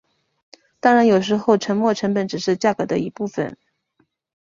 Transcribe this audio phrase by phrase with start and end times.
[0.79, 3.55] 当然有时候沉没成本只是价格的一部分。